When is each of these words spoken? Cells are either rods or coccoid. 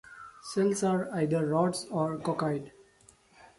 Cells 0.41 0.81
are 0.81 1.09
either 1.15 1.45
rods 1.45 1.85
or 1.91 2.17
coccoid. 2.17 2.71